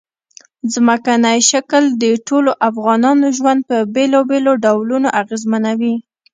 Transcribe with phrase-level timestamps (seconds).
[0.73, 5.95] ځمکنی شکل د ټولو افغانانو ژوند په بېلابېلو ډولونو اغېزمنوي.